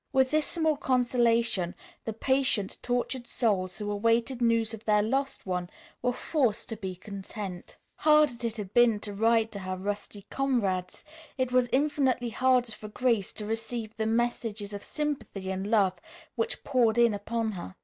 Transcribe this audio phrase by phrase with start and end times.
[0.11, 5.69] With this small consolation, the patient, tortured souls who awaited news of their lost one
[6.01, 7.77] were forced to be content.
[7.97, 11.05] Hard as it had been to write to her trusty comrades,
[11.37, 15.99] it was infinitely harder for Grace to receive the messages of sympathy and love
[16.33, 17.75] which poured in upon her.